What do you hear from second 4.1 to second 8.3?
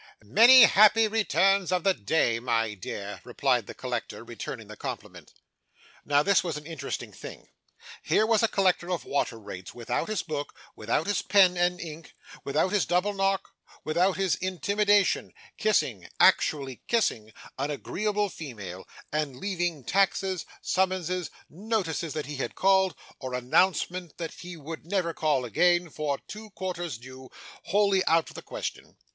returning the compliment. Now, this was an interesting thing. Here